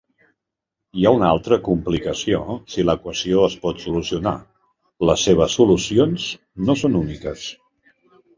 [0.99, 2.39] Hi ha una altra complicació
[2.75, 4.33] si l'equació es pot solucionar:
[5.11, 6.17] les seves solucion
[6.71, 7.47] no són úniques.